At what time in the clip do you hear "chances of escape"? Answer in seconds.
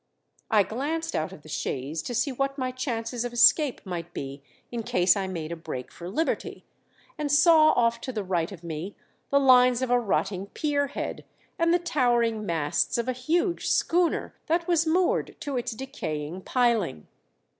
2.71-3.85